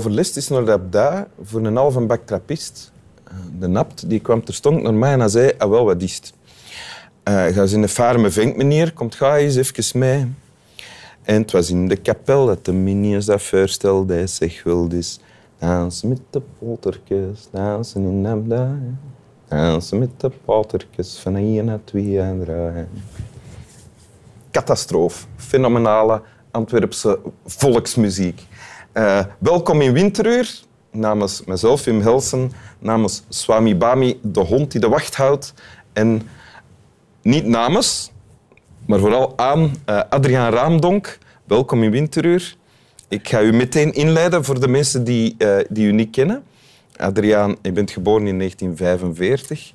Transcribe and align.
ging 0.00 0.08
over 0.08 0.10
les 0.10 0.36
is 0.36 0.48
naar 0.48 0.64
de 0.64 0.72
abda 0.72 1.26
voor 1.42 1.64
een 1.64 1.76
halve 1.76 2.00
bak 2.00 2.26
trappist. 2.26 2.92
Eh, 3.24 3.34
De 3.58 3.66
napt 3.66 4.08
die 4.08 4.20
kwam 4.20 4.44
terstond 4.44 4.82
naar 4.82 4.94
mij 4.94 5.18
en 5.18 5.30
zei, 5.30 5.52
ah 5.58 5.70
wel, 5.70 5.84
wat 5.84 6.02
is 6.02 6.16
het? 6.16 6.32
Eh, 7.22 7.34
ga 7.34 7.60
eens 7.60 7.72
in 7.72 7.80
de 7.80 7.88
farme 7.88 8.30
vindt 8.30 8.56
meneer, 8.56 8.92
komt 8.92 9.14
ga 9.14 9.36
eens 9.36 9.56
even 9.56 9.98
mee. 9.98 10.26
En 11.22 11.42
het 11.42 11.52
was 11.52 11.70
in 11.70 11.88
de 11.88 11.96
kapel 11.96 12.46
dat 12.46 12.64
de 12.64 12.72
minions 12.72 13.26
dat 13.26 13.42
voorstelde. 13.42 14.14
Hij 14.14 14.26
zegt 14.26 14.62
wel 14.64 14.88
dus, 14.88 15.20
dansen 15.58 16.08
met 16.08 16.20
de 16.30 16.42
polterkes, 16.58 17.48
dansen 17.50 18.02
in 18.02 18.26
abda. 18.26 18.78
Dansen 19.48 19.98
met 19.98 20.10
de 20.20 20.30
polterkes, 20.44 21.18
van 21.18 21.36
hier 21.36 21.64
naar 21.64 21.80
twee 21.84 22.20
en 22.20 22.40
drie. 22.44 22.86
Catastrofe. 24.50 25.26
Fenomenale 25.36 26.22
Antwerpse 26.50 27.18
volksmuziek. 27.46 28.46
Eh, 28.92 29.24
welkom 29.38 29.80
in 29.80 29.92
Winteruur, 29.92 30.60
namens 30.90 31.44
mezelf, 31.44 31.84
Wim 31.84 32.00
Helsen, 32.00 32.52
namens 32.78 33.22
Swami 33.28 33.76
Bami, 33.76 34.18
de 34.22 34.40
hond 34.40 34.72
die 34.72 34.80
de 34.80 34.88
wacht 34.88 35.16
houdt. 35.16 35.54
En 35.92 36.28
niet 37.22 37.46
namens, 37.46 38.10
maar 38.86 38.98
vooral 38.98 39.38
aan 39.38 39.74
eh, 39.84 40.00
Adriaan 40.08 40.52
Raamdonk. 40.52 41.18
Welkom 41.44 41.82
in 41.82 41.90
Winteruur. 41.90 42.56
Ik 43.08 43.28
ga 43.28 43.40
u 43.40 43.52
meteen 43.52 43.92
inleiden 43.92 44.44
voor 44.44 44.60
de 44.60 44.68
mensen 44.68 45.04
die, 45.04 45.34
eh, 45.38 45.64
die 45.68 45.86
u 45.86 45.92
niet 45.92 46.10
kennen. 46.10 46.42
Adriaan, 46.96 47.56
je 47.62 47.72
bent 47.72 47.90
geboren 47.90 48.26
in 48.26 48.36
1945. 48.36 49.72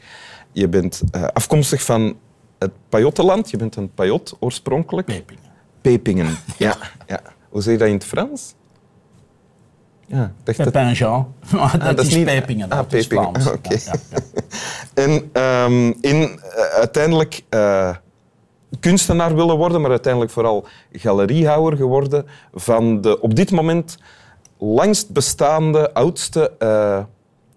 Je 0.51 0.67
bent 0.67 1.01
afkomstig 1.33 1.83
van 1.83 2.17
het 2.59 2.71
Pajottenland. 2.89 3.49
Je 3.49 3.57
bent 3.57 3.75
een 3.75 3.93
Pajot 3.93 4.35
oorspronkelijk. 4.39 5.05
Pepingen. 5.05 5.51
Pepingen. 5.81 6.37
Ja. 6.57 6.77
ja. 7.07 7.21
Hoe 7.49 7.61
zeg 7.61 7.73
je 7.73 7.79
dat 7.79 7.87
in 7.87 7.93
het 7.93 8.05
Frans? 8.05 8.53
Ja, 10.07 10.31
dacht 10.43 10.57
dat... 10.57 10.71
Pepin 10.71 10.91
Jean. 10.93 11.33
Maar 11.51 11.71
dat, 11.71 11.81
dat 11.81 11.99
is 11.99 12.07
is 12.07 12.15
niet- 12.15 12.25
Pepingen. 12.25 12.69
Ah, 12.69 12.77
Dat 12.77 12.93
is. 12.93 13.07
Vlaams. 13.07 13.45
Ah, 13.47 13.53
oké. 13.53 13.73
Ja, 13.73 13.79
ja. 14.11 14.19
En 15.03 15.29
ehm, 15.33 15.93
in, 16.01 16.39
eh, 16.39 16.61
uiteindelijk 16.63 17.43
eh, 17.49 17.95
kunstenaar 18.79 19.35
willen 19.35 19.57
worden, 19.57 19.81
maar 19.81 19.89
uiteindelijk 19.89 20.31
vooral 20.31 20.67
galeriehouder 20.91 21.77
geworden 21.77 22.25
van 22.53 23.01
de 23.01 23.21
op 23.21 23.35
dit 23.35 23.51
moment 23.51 23.97
langst 24.57 25.09
bestaande, 25.11 25.93
oudste 25.93 26.51
eh, 26.59 27.03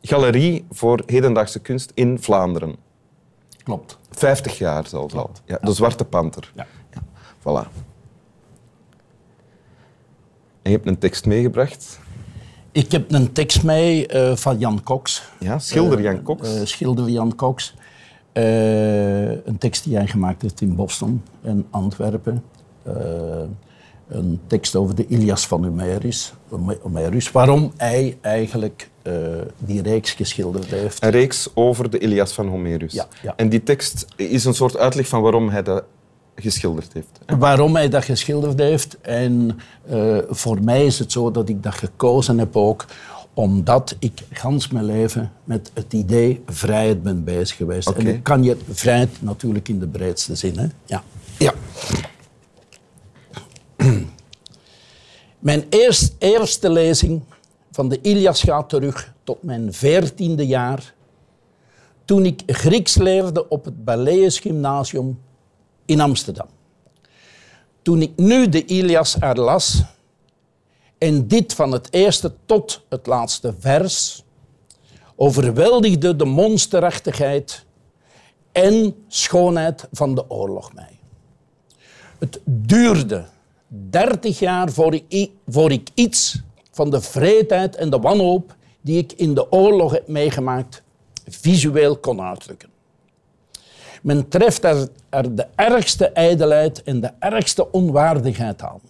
galerie 0.02 0.64
voor 0.70 1.02
hedendaagse 1.06 1.58
kunst 1.58 1.90
in 1.94 2.18
Vlaanderen. 2.22 2.76
Klopt. 3.62 3.98
50 4.10 4.58
jaar 4.58 4.86
zelfs 4.86 5.14
al. 5.14 5.30
Ja, 5.44 5.58
de 5.62 5.72
Zwarte 5.72 6.04
Panter. 6.04 6.52
Ja. 6.54 6.66
Ja, 6.94 7.00
voilà. 7.40 7.68
En 10.62 10.70
je 10.70 10.76
hebt 10.76 10.86
een 10.86 10.98
tekst 10.98 11.26
meegebracht. 11.26 11.98
Ik 12.72 12.92
heb 12.92 13.12
een 13.12 13.32
tekst 13.32 13.62
mee 13.62 14.06
eh, 14.06 14.36
van 14.36 14.58
Jan 14.58 14.82
Cox. 14.82 15.22
Ja, 15.38 15.58
schilder 15.58 16.00
Jan 16.00 16.22
Cox. 16.22 16.54
Eh, 16.54 16.64
schilder 16.64 17.08
Jan 17.08 17.34
Cox. 17.34 17.74
Eh, 18.32 19.30
een 19.30 19.58
tekst 19.58 19.84
die 19.84 19.96
hij 19.96 20.06
gemaakt 20.06 20.42
heeft 20.42 20.60
in 20.60 20.74
Boston 20.74 21.22
en 21.42 21.66
Antwerpen. 21.70 22.44
Eh, 22.82 22.92
een 24.08 24.40
tekst 24.46 24.76
over 24.76 24.94
de 24.94 25.06
Ilias 25.06 25.46
van 25.46 25.64
Homerus. 25.64 26.32
Homerus. 26.82 27.32
Waarom 27.32 27.72
hij 27.76 28.16
eigenlijk 28.20 28.90
eh, 29.02 29.12
die 29.58 29.82
reeks 29.82 30.12
geschilderd 30.12 30.66
heeft. 30.66 31.02
Een 31.04 31.10
reeks 31.10 31.50
over 31.54 31.90
de 31.90 31.98
Ilias 31.98 32.32
van 32.32 32.48
Homerus. 32.48 32.92
Ja, 32.92 33.06
ja. 33.22 33.32
En 33.36 33.48
die 33.48 33.62
tekst 33.62 34.06
is 34.16 34.44
een 34.44 34.54
soort 34.54 34.76
uitleg 34.76 35.08
van 35.08 35.22
waarom 35.22 35.48
hij 35.48 35.62
dat 35.62 35.84
geschilderd 36.40 36.92
heeft. 36.92 37.38
Waarom 37.38 37.74
hij 37.74 37.88
dat 37.88 38.04
geschilderd 38.04 38.58
heeft. 38.58 39.00
En 39.00 39.58
eh, 39.88 40.18
voor 40.28 40.62
mij 40.62 40.86
is 40.86 40.98
het 40.98 41.12
zo 41.12 41.30
dat 41.30 41.48
ik 41.48 41.62
dat 41.62 41.74
gekozen 41.74 42.38
heb 42.38 42.56
ook 42.56 42.86
omdat 43.38 43.96
ik 43.98 44.22
gans 44.30 44.68
mijn 44.68 44.84
leven 44.84 45.32
met 45.44 45.70
het 45.74 45.92
idee 45.92 46.42
vrijheid 46.46 47.02
ben 47.02 47.24
bezig 47.24 47.56
geweest. 47.56 47.88
En 47.88 48.04
dan 48.04 48.22
kan 48.22 48.42
je 48.42 48.56
vrijheid 48.70 49.22
natuurlijk 49.22 49.68
in 49.68 49.78
de 49.78 49.86
breedste 49.86 50.34
zin. 50.34 50.58
Hè? 50.58 50.66
Ja. 50.84 51.02
Ja. 51.38 51.54
Mijn 55.38 55.64
eerst, 55.68 56.14
eerste 56.18 56.70
lezing 56.70 57.22
van 57.70 57.88
de 57.88 57.98
Ilias 58.02 58.42
gaat 58.42 58.68
terug 58.68 59.12
tot 59.24 59.42
mijn 59.42 59.72
veertiende 59.72 60.46
jaar. 60.46 60.94
Toen 62.04 62.24
ik 62.24 62.42
Grieks 62.46 62.96
leerde 62.96 63.48
op 63.48 63.64
het 63.64 63.84
Balleus 63.84 64.38
Gymnasium 64.38 65.18
in 65.88 66.00
Amsterdam. 66.00 66.46
Toen 67.82 68.02
ik 68.02 68.12
nu 68.16 68.48
de 68.48 68.64
Ilias 68.64 69.16
herlas 69.18 69.82
en 70.98 71.28
dit 71.28 71.54
van 71.54 71.72
het 71.72 71.88
eerste 71.90 72.34
tot 72.46 72.84
het 72.88 73.06
laatste 73.06 73.54
vers, 73.58 74.24
overweldigde 75.16 76.16
de 76.16 76.24
monsterachtigheid 76.24 77.64
en 78.52 78.94
schoonheid 79.08 79.88
van 79.92 80.14
de 80.14 80.30
oorlog 80.30 80.74
mij. 80.74 80.98
Het 82.18 82.40
duurde 82.44 83.24
30 83.68 84.38
jaar 84.38 84.72
voor 84.72 85.00
ik, 85.08 85.30
voor 85.46 85.72
ik 85.72 85.88
iets 85.94 86.40
van 86.70 86.90
de 86.90 87.00
vreedheid 87.00 87.76
en 87.76 87.90
de 87.90 87.98
wanhoop 87.98 88.56
die 88.80 88.98
ik 88.98 89.12
in 89.12 89.34
de 89.34 89.52
oorlog 89.52 89.92
heb 89.92 90.08
meegemaakt, 90.08 90.82
visueel 91.26 91.96
kon 91.96 92.20
uitdrukken. 92.20 92.68
Men 94.02 94.28
treft 94.28 94.64
er, 94.64 94.88
de 95.34 95.46
ergste 95.54 96.08
ijdelheid 96.08 96.82
en 96.82 97.00
de 97.00 97.10
ergste 97.18 97.70
onwaardigheid 97.70 98.62
aan. 98.62 98.80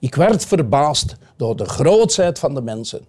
Ik 0.00 0.14
werd 0.14 0.44
verbaasd 0.44 1.16
door 1.36 1.56
de 1.56 1.64
grootheid 1.64 2.38
van 2.38 2.54
de 2.54 2.62
mensen, 2.62 3.06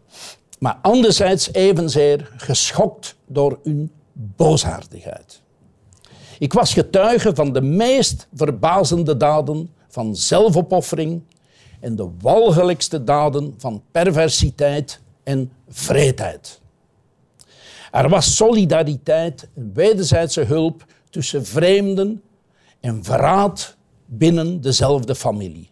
maar 0.59 0.77
anderzijds 0.81 1.53
evenzeer 1.53 2.31
geschokt 2.37 3.15
door 3.27 3.59
hun 3.63 3.91
boosaardigheid. 4.13 5.41
Ik 6.39 6.53
was 6.53 6.73
getuige 6.73 7.35
van 7.35 7.53
de 7.53 7.61
meest 7.61 8.27
verbazende 8.33 9.17
daden 9.17 9.69
van 9.87 10.15
zelfopoffering 10.15 11.21
en 11.79 11.95
de 11.95 12.09
walgelijkste 12.19 13.03
daden 13.03 13.53
van 13.57 13.83
perversiteit 13.91 14.99
en 15.23 15.51
vreedheid. 15.69 16.61
Er 17.93 18.09
was 18.09 18.35
solidariteit 18.35 19.49
en 19.55 19.73
wederzijdse 19.73 20.43
hulp 20.43 20.85
tussen 21.09 21.45
vreemden 21.45 22.23
en 22.79 23.03
verraad 23.03 23.77
binnen 24.05 24.61
dezelfde 24.61 25.15
familie. 25.15 25.69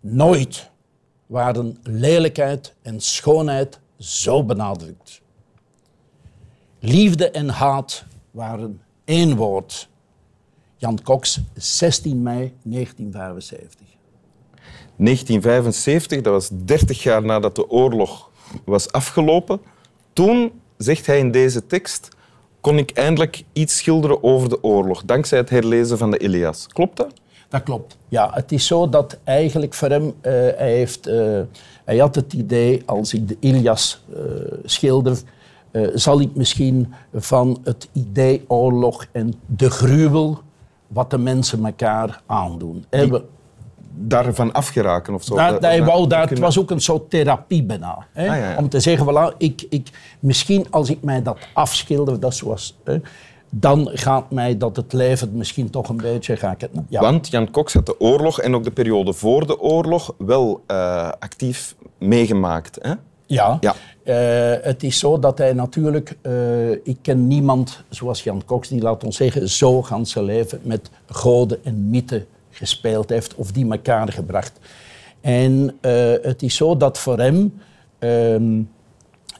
Nooit 0.00 0.70
waren 1.26 1.78
lelijkheid 1.82 2.74
en 2.82 3.00
schoonheid 3.00 3.80
zo 3.98 4.44
benadrukt. 4.44 5.22
Liefde 6.78 7.30
en 7.30 7.48
haat 7.48 8.04
waren 8.30 8.80
één 9.04 9.36
woord. 9.36 9.88
Jan 10.76 11.02
Cox, 11.02 11.40
16 11.54 12.22
mei 12.22 12.54
1975. 12.62 13.86
1975, 14.96 16.20
dat 16.20 16.32
was 16.32 16.50
30 16.52 17.02
jaar 17.02 17.22
nadat 17.22 17.56
de 17.56 17.70
oorlog 17.70 18.30
was 18.64 18.92
afgelopen. 18.92 19.60
Toen, 20.12 20.60
zegt 20.76 21.06
hij 21.06 21.18
in 21.18 21.30
deze 21.30 21.66
tekst, 21.66 22.08
kon 22.60 22.78
ik 22.78 22.90
eindelijk 22.90 23.42
iets 23.52 23.76
schilderen 23.76 24.22
over 24.22 24.48
de 24.48 24.62
oorlog, 24.62 25.02
dankzij 25.04 25.38
het 25.38 25.50
herlezen 25.50 25.98
van 25.98 26.10
de 26.10 26.18
Ilias. 26.18 26.66
Klopt 26.66 26.96
dat? 26.96 27.12
Dat 27.48 27.62
klopt. 27.62 27.96
Ja, 28.08 28.30
het 28.34 28.52
is 28.52 28.66
zo 28.66 28.88
dat 28.88 29.18
eigenlijk 29.24 29.74
voor 29.74 29.88
hem, 29.88 30.14
eh, 30.20 30.32
hij, 30.32 30.72
heeft, 30.72 31.06
eh, 31.06 31.40
hij 31.84 31.96
had 31.98 32.14
het 32.14 32.32
idee, 32.32 32.82
als 32.86 33.14
ik 33.14 33.28
de 33.28 33.36
Ilias 33.40 34.02
eh, 34.14 34.20
schilder, 34.64 35.18
zal 35.94 36.20
ik 36.20 36.34
misschien 36.34 36.94
van 37.14 37.58
het 37.64 37.88
idee 37.92 38.44
oorlog 38.46 39.06
en 39.12 39.34
de 39.46 39.70
gruwel, 39.70 40.38
wat 40.86 41.10
de 41.10 41.18
mensen 41.18 41.64
elkaar 41.64 42.22
aandoen. 42.26 42.84
We- 42.90 43.24
Daarvan 43.98 44.52
afgeraken 44.52 45.14
of 45.14 45.24
zo? 45.24 45.36
Dat, 45.36 45.50
Dat- 45.50 45.62
hij 45.62 45.76
dat- 45.78 45.86
wou 45.86 46.06
daar, 46.06 46.28
het 46.28 46.38
was 46.38 46.58
ook 46.58 46.70
een 46.70 46.80
soort 46.80 47.10
therapie 47.10 47.62
bijna. 47.62 48.06
Hè? 48.12 48.28
Ah, 48.30 48.36
ja, 48.36 48.50
ja. 48.50 48.56
Om 48.58 48.68
te 48.68 48.80
zeggen, 48.80 49.06
voilà, 49.06 49.36
ik, 49.38 49.66
ik, 49.68 49.88
misschien 50.20 50.66
als 50.70 50.90
ik 50.90 51.02
mij 51.02 51.22
dat 51.22 51.38
afschilder, 51.52 52.20
dat 52.20 52.34
zoals, 52.34 52.76
hè, 52.84 52.96
dan 53.50 53.90
gaat 53.92 54.30
mij 54.30 54.56
dat 54.58 54.76
het 54.76 54.92
leven 54.92 55.30
misschien 55.32 55.70
toch 55.70 55.88
een 55.88 55.96
beetje... 55.96 56.36
Ga 56.36 56.50
ik 56.50 56.60
het, 56.60 56.70
ja. 56.88 57.00
Want 57.00 57.28
Jan 57.28 57.50
Cox 57.50 57.74
had 57.74 57.86
de 57.86 58.00
oorlog 58.00 58.40
en 58.40 58.54
ook 58.54 58.64
de 58.64 58.70
periode 58.70 59.12
voor 59.12 59.46
de 59.46 59.60
oorlog 59.60 60.14
wel 60.18 60.62
eh, 60.66 61.08
actief 61.18 61.74
meegemaakt. 61.98 62.78
Hè? 62.82 62.92
Ja, 63.26 63.58
Ja. 63.60 63.74
Eh, 64.04 64.64
het 64.64 64.82
is 64.82 64.98
zo 64.98 65.18
dat 65.18 65.38
hij 65.38 65.52
natuurlijk... 65.52 66.16
eh, 66.22 66.70
ik 66.70 66.96
ken 67.02 67.26
niemand 67.26 67.82
zoals 67.88 68.22
Jan 68.22 68.42
Cox, 68.46 68.68
die, 68.68 68.82
laat 68.82 69.04
ons 69.04 69.16
zeggen, 69.16 69.48
zo 69.48 69.82
gaan 69.82 70.06
zijn 70.06 70.24
leven 70.24 70.60
met 70.62 70.90
goden 71.08 71.64
en 71.64 71.90
mythen 71.90 72.26
gespeeld 72.56 73.08
heeft 73.08 73.34
of 73.34 73.52
die 73.52 73.70
elkaar 73.70 74.12
gebracht. 74.12 74.58
En 75.20 75.76
eh, 75.80 76.12
het 76.22 76.42
is 76.42 76.56
zo 76.56 76.76
dat 76.76 76.98
voor 76.98 77.18
hem... 77.18 77.60
ehm, 77.98 78.62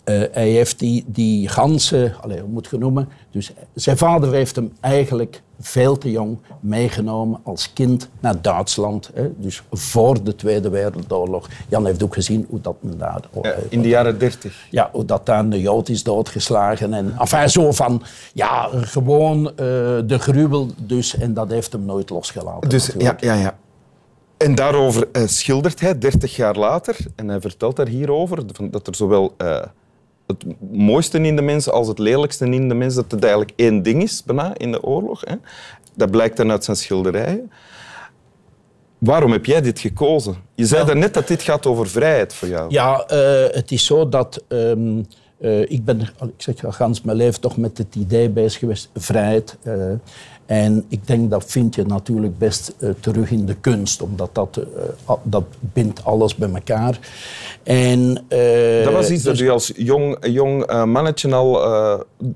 eh, 0.06 0.22
hij 0.32 0.48
heeft 0.48 0.78
die, 0.78 1.04
die 1.06 1.48
ganse, 1.48 2.12
allez, 2.20 2.40
hoe 2.40 2.48
moet 2.48 2.68
je 2.70 2.78
noemen? 2.78 3.08
Dus 3.30 3.52
zijn 3.74 3.96
vader 3.96 4.32
heeft 4.32 4.56
hem 4.56 4.72
eigenlijk 4.80 5.42
veel 5.60 5.98
te 5.98 6.10
jong 6.10 6.38
meegenomen 6.60 7.40
als 7.42 7.72
kind 7.72 8.08
naar 8.20 8.42
Duitsland. 8.42 9.10
Hè? 9.14 9.30
Dus 9.36 9.62
voor 9.70 10.24
de 10.24 10.34
Tweede 10.34 10.68
Wereldoorlog. 10.68 11.48
Jan 11.68 11.86
heeft 11.86 12.02
ook 12.02 12.14
gezien 12.14 12.46
hoe 12.48 12.60
dat 12.60 12.76
men 12.80 12.98
daar... 12.98 13.20
Ja, 13.42 13.54
in 13.68 13.82
de 13.82 13.88
jaren 13.88 14.18
dertig. 14.18 14.66
Ja, 14.70 14.90
hoe 14.92 15.04
dat 15.04 15.26
daar 15.26 15.48
de 15.48 15.60
Jood 15.60 15.88
is 15.88 16.02
doodgeslagen. 16.02 16.94
En, 16.94 17.14
enfin, 17.18 17.50
zo 17.50 17.72
van, 17.72 18.02
ja, 18.32 18.68
gewoon 18.72 19.44
uh, 19.46 19.52
de 20.06 20.18
gruwel 20.18 20.68
dus. 20.76 21.16
En 21.16 21.34
dat 21.34 21.50
heeft 21.50 21.72
hem 21.72 21.84
nooit 21.84 22.10
losgelaten. 22.10 22.68
Dus, 22.68 22.90
ja, 22.98 23.16
ja, 23.20 23.34
ja. 23.34 23.58
En 24.36 24.54
daarover 24.54 25.08
uh, 25.12 25.26
schildert 25.26 25.80
hij 25.80 25.98
30 25.98 26.36
jaar 26.36 26.56
later. 26.56 26.96
En 27.16 27.28
hij 27.28 27.40
vertelt 27.40 27.76
daar 27.76 27.88
hierover 27.88 28.42
dat 28.70 28.86
er 28.86 28.94
zowel... 28.94 29.34
Uh, 29.42 29.62
het 30.26 30.44
mooiste 30.70 31.18
in 31.18 31.36
de 31.36 31.42
mensen 31.42 31.72
als 31.72 31.88
het 31.88 31.98
lelijkste 31.98 32.44
in 32.44 32.68
de 32.68 32.74
mensen, 32.74 33.02
dat 33.02 33.10
het 33.10 33.22
eigenlijk 33.22 33.52
één 33.56 33.82
ding 33.82 34.02
is 34.02 34.22
bijna 34.24 34.52
in 34.56 34.72
de 34.72 34.82
oorlog. 34.82 35.20
Hè. 35.24 35.34
Dat 35.94 36.10
blijkt 36.10 36.36
dan 36.36 36.50
uit 36.50 36.64
zijn 36.64 36.76
schilderijen. 36.76 37.50
Waarom 38.98 39.32
heb 39.32 39.44
jij 39.44 39.60
dit 39.60 39.78
gekozen? 39.78 40.36
Je 40.54 40.66
zei 40.66 40.84
daarnet 40.84 41.14
dat 41.14 41.28
dit 41.28 41.42
gaat 41.42 41.66
over 41.66 41.88
vrijheid 41.88 42.34
voor 42.34 42.48
jou. 42.48 42.70
Ja, 42.70 43.06
uh, 43.12 43.54
het 43.54 43.70
is 43.70 43.84
zo 43.84 44.08
dat... 44.08 44.44
Um, 44.48 45.06
uh, 45.40 45.70
ik 45.70 45.84
ben, 45.84 46.00
ik 46.00 46.32
zeg 46.36 46.64
al 46.64 46.72
gans 46.72 47.02
mijn 47.02 47.16
leven 47.16 47.40
toch 47.40 47.56
met 47.56 47.78
het 47.78 47.94
idee 47.94 48.28
bezig 48.28 48.58
geweest, 48.58 48.90
vrijheid. 48.94 49.56
Uh, 49.62 49.92
en 50.46 50.84
ik 50.88 51.06
denk 51.06 51.30
dat 51.30 51.44
vind 51.44 51.74
je 51.74 51.84
natuurlijk 51.84 52.38
best 52.38 52.74
uh, 52.78 52.90
terug 53.00 53.30
in 53.30 53.46
de 53.46 53.54
kunst, 53.54 54.02
omdat 54.02 54.30
dat, 54.32 54.58
uh, 55.08 55.14
dat 55.22 55.44
bindt 55.60 56.04
alles 56.04 56.34
bij 56.34 56.48
elkaar. 56.54 56.98
En, 57.62 58.24
uh, 58.28 58.84
dat 58.84 58.92
was 58.92 59.10
iets 59.10 59.22
dus, 59.22 59.38
dat 59.38 59.40
u 59.40 59.50
als 59.50 59.72
jong, 59.76 60.16
jong 60.20 60.84
mannetje 60.84 61.34
al 61.34 61.60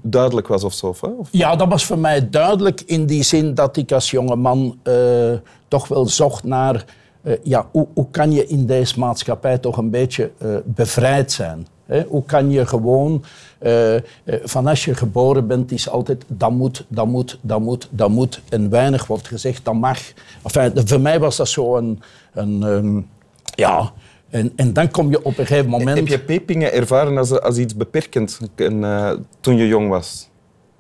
duidelijk 0.03 0.49
was 0.49 0.65
of 0.65 0.75
zo? 0.75 0.97
Of? 1.03 1.29
Ja, 1.31 1.57
dat 1.57 1.69
was 1.69 1.85
voor 1.85 1.99
mij 1.99 2.31
duidelijk 2.31 2.81
in 2.81 3.07
die 3.07 3.23
zin 3.23 3.55
dat 3.55 3.77
ik 3.77 3.93
als 3.93 4.11
jonge 4.11 4.37
man 4.37 4.79
toch 5.69 5.89
wel 5.89 6.07
zocht 6.07 6.45
naar... 6.45 6.85
ja, 7.43 7.69
hoe, 7.73 7.87
hoe, 7.95 8.07
kan 8.11 8.33
je 8.33 8.47
in 8.47 8.67
deze 8.67 8.99
maatschappij 8.99 9.59
toch 9.59 9.77
een 9.77 9.91
beetje 9.91 10.31
bevrijd 10.65 11.33
zijn? 11.33 11.67
Hoe 12.09 12.25
kan 12.25 12.51
je 12.51 12.67
gewoon, 12.67 13.25
uh, 13.63 13.95
van 14.25 14.67
als 14.67 14.85
je 14.85 14.95
geboren 14.95 15.47
bent, 15.47 15.73
is 15.73 15.89
altijd 15.89 16.25
dat 16.27 16.51
moet, 16.51 16.85
dat 16.89 17.07
moet, 17.07 17.39
dat 17.41 17.61
moet, 17.61 17.89
dat 17.91 18.11
moet. 18.11 18.41
En 18.49 18.71
weinig 18.71 19.07
wordt 19.07 19.29
gezegd, 19.29 19.65
dat 19.65 19.75
mag. 19.75 19.99
Enfin, 20.43 20.73
voor 20.89 21.01
mij 21.01 21.21
was 21.21 21.37
dat 21.37 21.49
zo 21.49 21.77
een, 21.77 22.03
een 22.33 22.63
um, 22.63 23.09
ja... 23.55 23.93
En, 24.31 24.53
en, 24.57 24.73
dan 24.73 24.91
kom 24.91 25.11
je 25.11 25.25
op 25.25 25.39
een 25.39 25.47
gegeven 25.47 25.71
moment... 25.71 25.99
Heb 25.99 26.07
je 26.07 26.19
pepingen 26.19 26.73
ervaren 26.73 27.19
als, 27.19 27.41
als 27.41 27.59
iets 27.59 27.77
beperkend 27.77 28.39
uh, 28.57 29.13
toen 29.41 29.57
je 29.57 29.67
jong 29.67 29.89
was? 29.89 30.29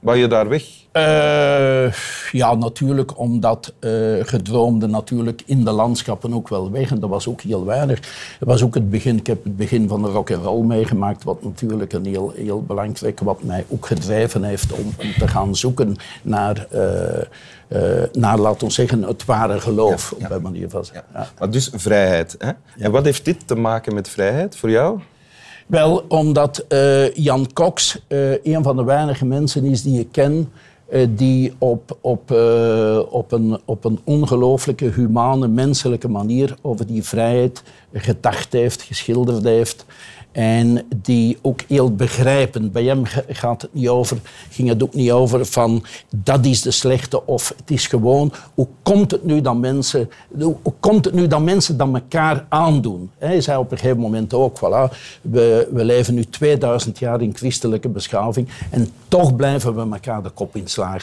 Wou 0.00 0.18
je 0.18 0.26
daar 0.26 0.48
weg? 0.48 0.62
Uh, 0.92 1.92
ja, 2.32 2.54
natuurlijk, 2.54 3.18
omdat 3.18 3.72
uh, 3.80 4.24
gedroomde 4.24 4.86
natuurlijk 4.86 5.42
in 5.46 5.64
de 5.64 5.70
landschappen 5.70 6.34
ook 6.34 6.48
wel 6.48 6.70
weg. 6.70 6.90
En 6.90 7.00
dat 7.00 7.10
was 7.10 7.28
ook 7.28 7.40
heel 7.40 7.64
weinig. 7.64 7.98
Het 8.38 8.48
was 8.48 8.62
ook 8.62 8.74
het 8.74 8.90
begin, 8.90 9.16
ik 9.16 9.26
heb 9.26 9.44
het 9.44 9.56
begin 9.56 9.88
van 9.88 10.02
de 10.02 10.08
rock 10.08 10.30
and 10.30 10.44
roll 10.44 10.64
meegemaakt, 10.64 11.24
wat 11.24 11.42
natuurlijk 11.42 11.92
een 11.92 12.06
heel, 12.06 12.32
heel 12.36 12.62
belangrijk, 12.62 13.20
wat 13.20 13.42
mij 13.42 13.64
ook 13.68 13.86
gedreven 13.86 14.42
heeft 14.44 14.72
om, 14.72 14.94
om 14.98 15.12
te 15.18 15.28
gaan 15.28 15.56
zoeken 15.56 15.96
naar, 16.22 16.66
uh, 16.74 18.02
naar, 18.12 18.38
laten 18.38 18.66
we 18.66 18.72
zeggen, 18.72 19.02
het 19.02 19.24
ware 19.24 19.60
geloof. 19.60 20.14
Ja, 20.18 20.28
ja. 20.28 20.36
Op 20.36 20.42
manier 20.42 20.70
van 20.70 20.84
ja. 20.92 21.04
ja. 21.14 21.28
Maar 21.38 21.50
dus 21.50 21.70
vrijheid. 21.74 22.34
Hè? 22.38 22.50
En 22.78 22.90
wat 22.90 23.04
heeft 23.04 23.24
dit 23.24 23.46
te 23.46 23.54
maken 23.54 23.94
met 23.94 24.08
vrijheid 24.08 24.56
voor 24.56 24.70
jou? 24.70 25.00
Wel, 25.70 26.04
omdat 26.08 26.64
uh, 26.68 27.14
Jan 27.14 27.52
Cox 27.52 27.98
uh, 28.08 28.44
een 28.44 28.62
van 28.62 28.76
de 28.76 28.84
weinige 28.84 29.26
mensen 29.26 29.64
is 29.64 29.82
die 29.82 30.00
ik 30.00 30.08
ken 30.12 30.52
die 31.16 31.52
op, 31.58 31.98
op, 32.00 32.30
op 33.10 33.32
een, 33.32 33.60
op 33.64 33.84
een 33.84 34.00
ongelooflijke, 34.04 34.84
humane, 34.84 35.48
menselijke 35.48 36.08
manier 36.08 36.54
over 36.62 36.86
die 36.86 37.04
vrijheid 37.04 37.62
gedacht 37.92 38.52
heeft, 38.52 38.82
geschilderd 38.82 39.44
heeft. 39.44 39.86
En 40.32 40.86
die 40.96 41.38
ook 41.42 41.60
heel 41.60 41.94
begrijpend. 41.94 42.72
Bij 42.72 42.84
hem 42.84 43.02
gaat 43.28 43.62
het 43.62 43.74
niet 43.74 43.88
over, 43.88 44.18
ging 44.50 44.68
het 44.68 44.82
ook 44.82 44.94
niet 44.94 45.10
over 45.10 45.46
van 45.46 45.84
dat 46.16 46.44
is 46.44 46.62
de 46.62 46.70
slechte 46.70 47.26
of 47.26 47.52
het 47.56 47.70
is 47.70 47.86
gewoon 47.86 48.32
hoe 48.54 48.66
komt 48.82 49.10
het 49.10 49.24
nu 49.24 49.40
dat 49.40 49.56
mensen, 49.56 50.10
hoe 50.38 50.74
komt 50.80 51.04
het 51.04 51.14
nu 51.14 51.26
dat 51.26 51.42
mensen 51.42 51.76
dat 51.76 51.88
elkaar 51.94 52.46
aandoen? 52.48 53.10
Hij 53.18 53.40
zei 53.40 53.58
op 53.58 53.72
een 53.72 53.78
gegeven 53.78 54.00
moment 54.00 54.34
ook, 54.34 54.58
voilà, 54.58 54.96
we, 55.22 55.68
we 55.72 55.84
leven 55.84 56.14
nu 56.14 56.24
2000 56.24 56.98
jaar 56.98 57.22
in 57.22 57.36
christelijke 57.36 57.88
beschaving 57.88 58.48
en 58.70 58.88
toch 59.08 59.36
blijven 59.36 59.74
we 59.74 59.94
elkaar 59.94 60.22
de 60.22 60.30
kop 60.30 60.56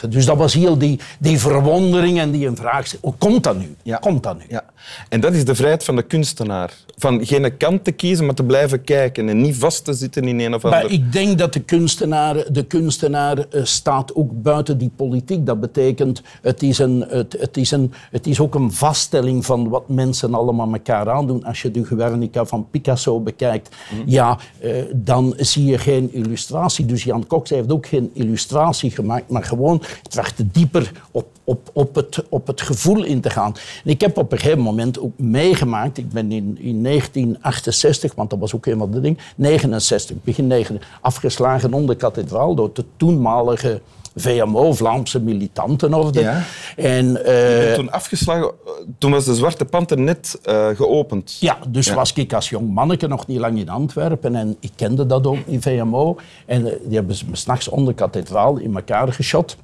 Dus 0.08 0.26
dat 0.26 0.36
was 0.36 0.54
heel 0.54 0.78
die, 0.78 1.00
die 1.18 1.38
verwondering 1.38 2.18
en 2.18 2.30
die 2.30 2.46
een 2.46 2.56
vraag, 2.56 2.94
hoe 3.00 3.14
komt 3.18 3.44
dat 3.44 3.58
nu? 3.58 3.76
Ja. 3.82 3.96
Komt 3.96 4.22
dat 4.22 4.38
nu? 4.38 4.44
Ja. 4.48 4.64
En 5.08 5.20
dat 5.20 5.34
is 5.34 5.44
de 5.44 5.54
vrijheid 5.54 5.84
van 5.84 5.96
de 5.96 6.02
kunstenaar. 6.02 6.72
Van 6.96 7.26
geen 7.26 7.56
kant 7.56 7.84
te 7.84 7.92
kiezen, 7.92 8.26
maar 8.26 8.34
te 8.34 8.44
blijven 8.44 8.84
kijken 8.84 9.28
en 9.28 9.40
niet 9.40 9.56
vast 9.56 9.84
te 9.84 9.92
zitten 9.92 10.24
in 10.28 10.40
een 10.40 10.54
of 10.54 10.64
ander... 10.64 10.82
Maar 10.82 10.90
ik 10.92 11.12
denk 11.12 11.38
dat 11.38 11.52
de 11.52 11.60
kunstenaar, 11.60 12.52
de 12.52 12.64
kunstenaar 12.64 13.38
uh, 13.38 13.64
staat 13.64 14.14
ook 14.14 14.42
buiten 14.42 14.78
die 14.78 14.90
politiek. 14.96 15.46
Dat 15.46 15.60
betekent, 15.60 16.22
het 16.42 16.62
is, 16.62 16.78
een, 16.78 17.04
het, 17.08 17.36
het, 17.38 17.56
is 17.56 17.70
een, 17.70 17.92
het 18.10 18.26
is 18.26 18.40
ook 18.40 18.54
een 18.54 18.72
vaststelling 18.72 19.46
van 19.46 19.68
wat 19.68 19.88
mensen 19.88 20.34
allemaal 20.34 20.72
elkaar 20.72 21.10
aandoen. 21.10 21.44
Als 21.44 21.62
je 21.62 21.70
de 21.70 21.84
Guernica 21.84 22.44
van 22.44 22.66
Picasso 22.70 23.20
bekijkt, 23.20 23.76
mm. 23.94 24.02
ja, 24.06 24.38
uh, 24.64 24.72
dan 24.94 25.34
zie 25.36 25.64
je 25.64 25.78
geen 25.78 26.12
illustratie. 26.12 26.86
Dus 26.86 27.04
Jan 27.04 27.26
Cox 27.26 27.50
heeft 27.50 27.72
ook 27.72 27.86
geen 27.86 28.10
illustratie 28.14 28.90
gemaakt, 28.90 29.30
maar 29.30 29.44
gewoon 29.44 29.67
het 29.76 30.14
werd 30.14 30.34
dieper 30.52 30.92
op, 31.10 31.26
op, 31.44 31.70
op, 31.72 31.94
het, 31.94 32.24
op 32.28 32.46
het 32.46 32.60
gevoel 32.60 33.04
in 33.04 33.20
te 33.20 33.30
gaan. 33.30 33.54
En 33.84 33.90
ik 33.90 34.00
heb 34.00 34.16
op 34.16 34.32
een 34.32 34.38
gegeven 34.38 34.62
moment 34.62 35.00
ook 35.00 35.18
meegemaakt, 35.18 35.98
ik 35.98 36.10
ben 36.10 36.32
in, 36.32 36.58
in 36.60 36.82
1968, 36.82 38.14
want 38.14 38.30
dat 38.30 38.38
was 38.38 38.54
ook 38.54 38.66
een 38.66 38.78
van 38.78 38.90
de 38.90 39.00
dingen, 39.00 39.18
69, 39.36 40.16
begin 40.22 40.46
9, 40.46 40.80
afgeslagen 41.00 41.72
onder 41.72 41.96
kathedraal 41.96 42.54
door 42.54 42.70
de 42.72 42.84
toenmalige 42.96 43.80
VMO, 44.20 44.72
Vlaamse 44.72 45.20
militanten. 45.20 45.94
Of 45.94 46.10
de, 46.10 46.20
ja. 46.20 46.42
en, 46.76 47.18
uh, 47.26 47.72
toen 47.72 47.90
afgeslagen, 47.90 48.50
toen 48.98 49.10
was 49.10 49.24
de 49.24 49.34
Zwarte 49.34 49.64
Panter 49.64 49.98
net 49.98 50.38
uh, 50.44 50.68
geopend. 50.68 51.36
Ja, 51.40 51.58
dus 51.68 51.86
ja. 51.86 51.94
was 51.94 52.12
ik 52.12 52.32
als 52.32 52.48
jong 52.48 52.74
manneke 52.74 53.06
nog 53.06 53.26
niet 53.26 53.38
lang 53.38 53.58
in 53.58 53.68
Antwerpen 53.68 54.34
en 54.34 54.56
ik 54.60 54.70
kende 54.76 55.06
dat 55.06 55.26
ook 55.26 55.38
in 55.46 55.62
VMO. 55.62 56.16
En 56.46 56.62
die 56.62 56.96
hebben 56.96 57.16
me 57.30 57.36
s'nachts 57.36 57.68
onder 57.68 57.94
kathedraal 57.94 58.56
in 58.56 58.76
elkaar 58.76 59.12
geschot. 59.12 59.56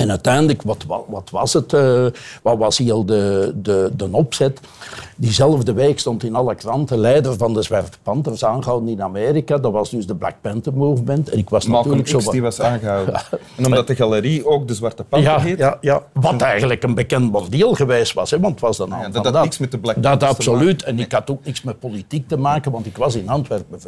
En 0.00 0.10
uiteindelijk, 0.10 0.62
wat, 0.62 0.84
wat, 0.86 1.04
wat 1.08 1.30
was 1.30 1.52
het? 1.52 1.72
Uh, 1.72 2.06
wat 2.42 2.58
was 2.58 2.78
heel 2.78 3.04
de, 3.04 3.52
de, 3.56 3.90
de 3.96 4.08
opzet? 4.10 4.60
Diezelfde 5.16 5.72
week 5.72 5.98
stond 5.98 6.24
in 6.24 6.34
alle 6.34 6.54
kranten 6.54 6.98
leider 6.98 7.36
van 7.36 7.54
de 7.54 7.62
Zwarte 7.62 7.98
Panthers 8.02 8.44
aangehouden 8.44 8.88
in 8.88 9.02
Amerika. 9.02 9.58
Dat 9.58 9.72
was 9.72 9.90
dus 9.90 10.06
de 10.06 10.14
Black 10.14 10.34
Panther 10.40 10.74
Movement. 10.74 11.30
En 11.30 11.38
ik 11.38 11.48
was 11.48 11.66
Malcolm 11.66 11.96
natuurlijk 11.96 12.24
X, 12.24 12.32
die 12.32 12.42
was 12.42 12.60
aangehouden. 12.60 13.14
En 13.56 13.66
omdat 13.66 13.86
de 13.86 13.94
galerie 13.94 14.46
ook 14.46 14.68
de 14.68 14.74
Zwarte 14.74 15.04
Panther 15.04 15.30
ja, 15.30 15.40
heet? 15.40 15.58
Ja, 15.58 15.78
ja, 15.80 16.02
wat 16.12 16.40
eigenlijk 16.40 16.82
een 16.82 16.94
bekend 16.94 17.30
bordeel 17.30 17.74
geweest 17.74 18.12
was. 18.12 18.30
Hè, 18.30 18.40
want 18.40 18.52
het 18.52 18.62
was 18.62 18.76
dan 18.76 18.88
ja, 18.88 19.08
dat 19.08 19.24
had 19.24 19.42
niks 19.42 19.58
met 19.58 19.70
de 19.70 19.78
Black 19.78 19.94
Panthers 19.94 20.20
Dat 20.20 20.28
absoluut. 20.28 20.82
En 20.82 20.98
ik 20.98 21.12
had 21.12 21.30
ook 21.30 21.44
niks 21.44 21.62
met 21.62 21.78
politiek 21.78 22.28
te 22.28 22.36
maken, 22.36 22.72
want 22.72 22.86
ik 22.86 22.96
was 22.96 23.14
in 23.14 23.28
Antwerpen. 23.28 23.80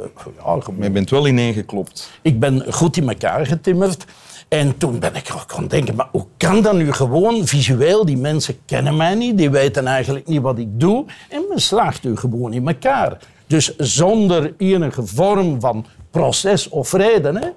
Ja, 0.45 0.57
maar 0.57 0.83
je 0.83 0.90
bent 0.90 1.11
wel 1.11 1.26
ineengeklopt. 1.26 2.11
Ik 2.23 2.40
ben 2.40 2.73
goed 2.73 2.97
in 2.97 3.09
elkaar 3.09 3.47
getimmerd. 3.47 4.04
En 4.52 4.78
toen 4.78 4.99
ben 4.99 5.14
ik 5.14 5.30
ook 5.35 5.52
gaan 5.52 5.66
denken, 5.66 5.94
maar 5.94 6.09
hoe 6.11 6.26
kan 6.37 6.62
dat 6.62 6.75
nu 6.75 6.92
gewoon 6.92 7.47
visueel? 7.47 8.04
Die 8.04 8.16
mensen 8.16 8.56
kennen 8.64 8.97
mij 8.97 9.14
niet, 9.14 9.38
die 9.38 9.50
weten 9.50 9.87
eigenlijk 9.87 10.26
niet 10.26 10.40
wat 10.40 10.59
ik 10.59 10.80
doe. 10.80 11.04
En 11.28 11.44
men 11.49 11.61
slaagt 11.61 12.04
u 12.04 12.16
gewoon 12.16 12.52
in 12.52 12.68
elkaar. 12.68 13.18
Dus 13.47 13.76
zonder 13.76 14.54
enige 14.56 15.06
vorm 15.06 15.61
van 15.61 15.87
proces 16.11 16.68
of 16.68 16.92
reden. 16.92 17.37
Hè? 17.37 17.49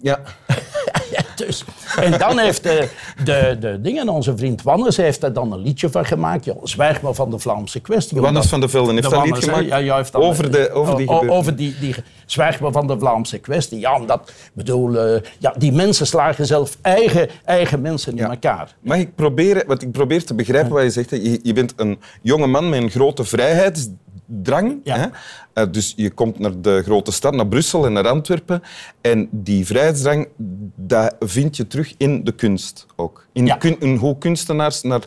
Ja. 0.00 0.20
Dus. 1.36 1.64
En 1.96 2.18
dan 2.18 2.38
heeft 2.38 2.62
de, 2.62 2.88
de, 3.24 3.56
de 3.60 3.80
dingen, 3.80 4.08
onze 4.08 4.36
vriend 4.36 4.62
Wannes 4.62 4.96
heeft 4.96 5.22
er 5.22 5.32
dan 5.32 5.52
een 5.52 5.58
liedje 5.58 5.90
van 5.90 6.04
gemaakt. 6.04 6.44
Ja, 6.44 6.54
zwijg 6.62 7.00
maar 7.00 7.14
van 7.14 7.30
de 7.30 7.38
Vlaamse 7.38 7.80
kwestie. 7.80 8.20
Wannes 8.20 8.46
van 8.46 8.60
de 8.60 8.68
Velden 8.68 8.94
heeft 8.94 9.10
dat 9.10 9.24
lied 9.24 9.44
gemaakt? 9.44 9.66
Ja, 9.66 9.76
ja, 9.76 9.96
heeft 9.96 10.12
dan, 10.12 10.22
over, 10.22 10.50
de, 10.50 10.70
over 10.70 10.96
die 10.96 11.08
Over 11.08 11.56
die, 11.56 11.74
die 11.80 11.94
zwijg 12.26 12.60
maar 12.60 12.72
van 12.72 12.86
de 12.86 12.98
Vlaamse 12.98 13.38
kwestie. 13.38 13.78
Ja, 13.78 13.98
dat 13.98 14.32
bedoel, 14.52 15.14
uh, 15.14 15.20
ja, 15.38 15.54
die 15.58 15.72
mensen 15.72 16.06
slagen 16.06 16.46
zelf 16.46 16.76
eigen, 16.82 17.28
eigen 17.44 17.80
mensen 17.80 18.18
in 18.18 18.24
elkaar. 18.24 18.74
Mag 18.80 18.98
ik 18.98 19.14
proberen, 19.14 19.66
wat 19.66 19.82
ik 19.82 19.92
probeer 19.92 20.24
te 20.24 20.34
begrijpen 20.34 20.72
wat 20.72 20.82
je 20.82 20.90
zegt. 20.90 21.10
Je, 21.10 21.40
je 21.42 21.52
bent 21.52 21.72
een 21.76 21.98
jonge 22.22 22.46
man 22.46 22.68
met 22.68 22.82
een 22.82 22.90
grote 22.90 23.24
vrijheid 23.24 23.90
drang. 24.26 24.80
Ja. 24.84 24.96
Hè? 24.96 25.06
Uh, 25.64 25.72
dus 25.72 25.92
je 25.96 26.10
komt 26.10 26.38
naar 26.38 26.60
de 26.60 26.82
grote 26.82 27.12
stad, 27.12 27.34
naar 27.34 27.46
Brussel 27.46 27.86
en 27.86 27.92
naar 27.92 28.08
Antwerpen. 28.08 28.62
En 29.00 29.28
die 29.30 29.66
vrijheidsdrang, 29.66 30.28
dat 30.76 31.16
vind 31.20 31.56
je 31.56 31.66
terug 31.66 31.94
in 31.96 32.24
de 32.24 32.32
kunst 32.32 32.86
ook. 32.96 33.26
In, 33.32 33.46
Ja. 33.46 33.56
kun, 33.56 33.80
in 33.80 33.96
hoe 33.96 34.18
kunstenaars 34.18 34.82
naar 34.82 35.02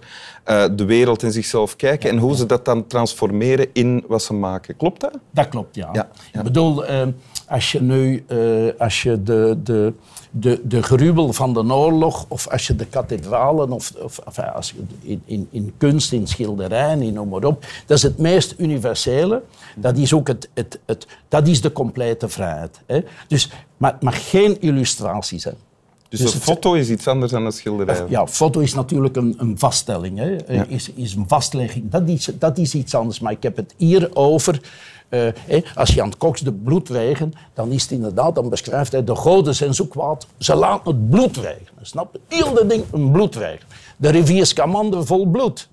uh, 0.45 0.65
de 0.71 0.85
wereld 0.85 1.23
en 1.23 1.31
zichzelf 1.31 1.75
kijken 1.75 2.09
en 2.09 2.17
hoe 2.17 2.35
ze 2.35 2.45
dat 2.45 2.65
dan 2.65 2.87
transformeren 2.87 3.67
in 3.73 4.03
wat 4.07 4.23
ze 4.23 4.33
maken. 4.33 4.77
Klopt 4.77 5.01
dat? 5.01 5.17
Dat 5.31 5.49
klopt, 5.49 5.75
ja. 5.75 6.09
Ik 6.33 6.43
bedoel, 6.43 6.89
uh, 6.91 7.07
als 7.47 7.71
je 7.71 7.81
nu 7.81 8.23
eh, 8.27 8.37
als 8.77 9.03
je 9.03 9.23
de, 9.23 9.57
de, 9.63 9.93
de, 10.31 10.61
de 10.63 11.33
van 11.33 11.53
de 11.53 11.73
oorlog, 11.73 12.25
of 12.27 12.47
als 12.47 12.67
je 12.67 12.75
de 12.75 12.85
kathedralen, 12.85 13.71
of, 13.71 13.93
of 14.03 14.39
als 14.39 14.71
je 14.71 14.75
in, 15.01 15.21
in, 15.25 15.47
in 15.51 15.73
kunst, 15.77 16.11
in 16.11 16.27
schilderijen, 16.27 17.01
in 17.01 17.13
noem 17.13 17.29
maar 17.29 17.43
op, 17.43 17.65
dat 17.85 17.97
is 17.97 18.03
het 18.03 18.17
meest 18.17 18.55
universele. 18.57 19.43
Dat 19.75 19.97
is 19.97 20.13
ook 20.13 20.27
het, 20.27 20.49
het, 20.53 20.79
het, 20.85 21.07
dat 21.27 21.47
is 21.47 21.61
de 21.61 21.71
complete 21.71 22.29
vrijheid. 22.29 22.81
Hè. 22.85 22.99
Dus, 23.27 23.51
maar 23.77 23.91
het 23.91 24.01
mag 24.01 24.29
geen 24.29 24.61
illustraties 24.61 25.41
zijn. 25.41 25.66
Dus, 26.09 26.19
Dus 26.19 26.33
een 26.33 26.41
foto 26.41 26.73
is 26.73 26.89
iets 26.89 27.07
anders 27.07 27.31
dan 27.31 27.45
een 27.45 27.51
schilderij. 27.51 28.05
Ja, 28.09 28.27
foto 28.27 28.59
is 28.59 28.73
natuurlijk 28.73 29.15
een, 29.15 29.35
een 29.37 29.59
vaststelling, 29.59 30.17
hè. 30.17 30.35
Ja. 30.53 30.65
Is, 30.67 30.91
is 30.95 31.13
een 31.15 31.25
vastlegging. 31.27 31.91
Dat 31.91 32.07
is, 32.07 32.29
dat 32.39 32.57
is 32.57 32.73
iets 32.75 32.95
anders. 32.95 33.19
Maar 33.19 33.31
ik 33.31 33.43
heb 33.43 33.55
het 33.55 33.73
hier 33.77 34.09
over. 34.13 34.61
eh, 35.09 35.27
hè, 35.45 35.61
als 35.75 35.93
Jan 35.93 36.13
Cox 36.17 36.41
de 36.41 36.51
bloed 36.53 36.87
wegen, 36.89 37.33
dan 37.53 37.71
is 37.71 37.81
het 37.81 37.91
inderdaad, 37.91 38.35
dan 38.35 38.49
beschrijft 38.49 38.91
hij 38.91 39.03
de 39.03 39.15
goden 39.15 39.55
zijn 39.55 39.73
zo 39.73 39.85
kwaad, 39.85 40.27
ze 40.37 40.55
laten 40.55 40.91
het 40.91 41.09
bloed 41.09 41.35
wegen. 41.35 41.67
Snap 41.81 42.13
je? 42.13 42.35
Heel 42.35 42.53
dat 42.53 42.69
ding, 42.69 42.83
een 42.91 43.11
bloed 43.11 43.35
wegen. 43.35 43.67
De 43.97 44.09
rivier 44.09 44.45
Scamander 44.45 45.05
vol 45.05 45.25
bloed. 45.27 45.69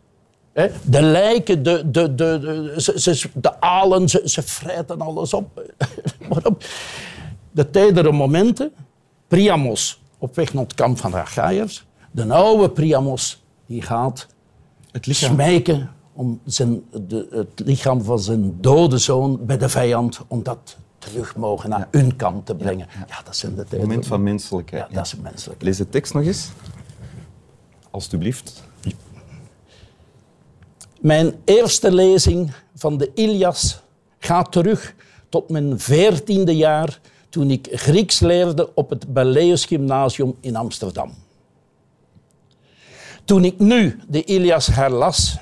De 0.82 1.02
lijken, 1.02 1.62
de, 1.62 1.82
de, 1.90 2.14
de, 2.14 2.38
de, 2.38 2.74
ze, 2.96 3.14
ze- 3.14 3.28
de 3.34 3.60
alen, 3.60 4.08
ze, 4.08 4.20
ze 4.24 4.42
vreten 4.42 5.00
alles 5.00 5.34
op. 5.34 5.62
op. 6.44 6.64
De 7.50 7.70
tijdere 7.70 8.12
momenten, 8.12 8.72
Priamos 9.28 10.02
op 10.24 10.34
weg 10.34 10.54
naar 10.54 10.62
het 10.62 10.74
kamp 10.74 10.98
van 10.98 11.12
Rachaiers. 11.12 11.86
De 12.10 12.32
oude 12.32 12.70
Priamos 12.70 13.44
die 13.66 13.82
gaat 13.82 14.26
Het 14.90 15.06
smijken 15.10 15.90
om 16.12 16.40
zijn, 16.44 16.82
de, 17.06 17.26
het 17.30 17.66
lichaam 17.66 18.02
van 18.02 18.18
zijn 18.18 18.60
dode 18.60 18.98
zoon 18.98 19.46
bij 19.46 19.58
de 19.58 19.68
vijand, 19.68 20.20
om 20.26 20.42
dat 20.42 20.76
terug 20.98 21.36
mogen 21.36 21.70
naar 21.70 21.88
hun 21.90 22.16
kant 22.16 22.46
te 22.46 22.54
brengen. 22.54 22.86
Ja, 23.08 23.22
dat 23.24 23.36
zijn 23.36 23.54
de 23.54 23.64
tijden. 23.64 23.88
moment 23.88 24.06
van 24.06 24.22
menselijkheid. 24.22 24.86
Ja, 24.88 24.94
dat 24.94 25.06
is 25.06 25.16
menselijk. 25.16 25.62
Lees 25.62 25.76
de 25.76 25.88
tekst 25.88 26.14
nog 26.14 26.24
eens. 26.24 26.50
Alsjeblieft. 27.90 28.62
Mijn 31.00 31.34
eerste 31.44 31.92
lezing 31.92 32.52
van 32.74 32.98
de 32.98 33.10
Ilias 33.14 33.80
gaat 34.18 34.52
terug 34.52 34.94
tot 35.28 35.50
mijn 35.50 35.80
veertiende 35.80 36.56
jaar 36.56 37.00
toen 37.34 37.50
ik 37.50 37.68
Grieks 37.72 38.20
leerde 38.20 38.74
op 38.74 38.90
het 38.90 39.12
Balleus 39.12 39.64
Gymnasium 39.64 40.36
in 40.40 40.56
Amsterdam. 40.56 41.14
Toen 43.24 43.44
ik 43.44 43.58
nu 43.58 44.00
de 44.08 44.24
Ilias 44.24 44.66
herlas 44.66 45.36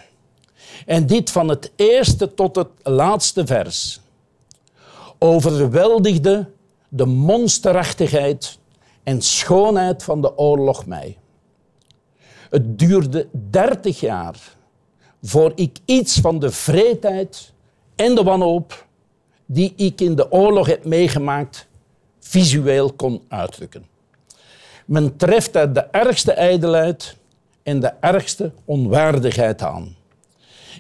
en 0.87 1.07
dit 1.07 1.31
van 1.31 1.49
het 1.49 1.73
eerste 1.77 2.35
tot 2.35 2.57
het 2.57 2.69
laatste 2.83 3.47
vers 3.47 4.01
overweldigde 5.19 6.51
de 6.89 7.07
monsterachtigheid 7.07 8.59
en 9.03 9.23
schoonheid 9.23 10.03
van 10.03 10.21
de 10.21 10.39
oorlog 10.39 10.87
mij. 10.87 11.19
Het 12.51 12.79
duurde 12.79 13.29
dertig 13.51 14.01
jaar 14.01 14.57
voor 15.23 15.53
ik 15.55 15.79
iets 15.85 16.21
van 16.21 16.39
de 16.39 16.51
vreedheid 16.51 17.53
en 17.97 18.15
de 18.15 18.23
wanhoop 18.23 18.87
die 19.47 19.73
ik 19.77 20.01
in 20.01 20.15
de 20.15 20.31
oorlog 20.33 20.67
heb 20.67 20.85
meegemaakt, 20.85 21.71
visueel 22.23 22.93
kon 22.93 23.23
uitdrukken. 23.29 23.87
Men 24.87 25.17
treft 25.17 25.55
er 25.55 25.73
de 25.73 25.81
ergste 25.81 26.33
ijdelheid 26.33 27.17
en 27.63 27.81
de 27.81 27.93
ergste 28.01 28.53
onwaardigheid 28.65 29.63
aan. 29.63 29.97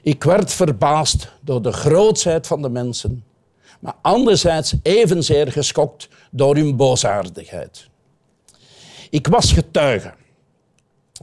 Ik 0.02 0.24
werd 0.24 0.52
verbaasd 0.52 1.32
door 1.40 1.62
de 1.62 1.72
grootsheid 1.72 2.46
van 2.46 2.62
de 2.62 2.68
mensen, 2.68 3.24
maar 3.80 3.94
anderzijds 4.02 4.74
evenzeer 4.82 5.52
geschokt 5.52 6.08
door 6.30 6.54
hun 6.54 6.76
boosaardigheid. 6.76 7.88
Ik 9.10 9.26
was 9.26 9.52
getuige 9.52 10.12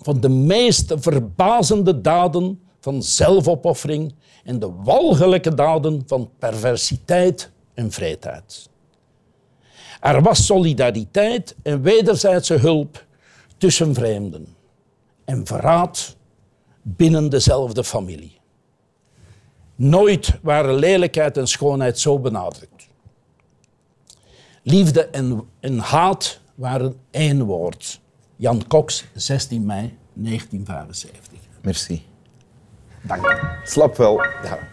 van 0.01 0.19
de 0.19 0.29
meest 0.29 0.93
verbazende 0.97 2.01
daden 2.01 2.61
van 2.79 3.03
zelfopoffering 3.03 4.13
en 4.43 4.59
de 4.59 4.71
walgelijke 4.83 5.53
daden 5.53 6.03
van 6.05 6.29
perversiteit 6.39 7.49
en 7.73 7.91
vreedheid. 7.91 8.69
Er 9.99 10.21
was 10.21 10.45
solidariteit 10.45 11.55
en 11.63 11.81
wederzijdse 11.81 12.53
hulp 12.53 13.05
tussen 13.57 13.93
vreemden 13.93 14.47
en 15.25 15.45
verraad 15.45 16.15
binnen 16.81 17.29
dezelfde 17.29 17.83
familie. 17.83 18.37
Nooit 19.75 20.33
waren 20.41 20.75
lelijkheid 20.75 21.37
en 21.37 21.47
schoonheid 21.47 21.99
zo 21.99 22.19
benadrukt. 22.19 22.87
Liefde 24.63 25.05
en, 25.05 25.47
en 25.59 25.77
haat 25.77 26.39
waren 26.55 26.99
één 27.11 27.43
woord. 27.43 27.99
Jan 28.35 28.67
Cox, 28.67 29.05
16 29.13 29.65
mei 29.65 29.97
1975. 30.13 31.39
Merci. 31.61 32.03
Dank. 33.01 33.59
Slap 33.63 33.95
wel. 33.95 34.15
Ja. 34.23 34.68